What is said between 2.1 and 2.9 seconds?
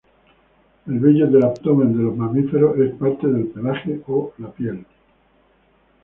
mamíferos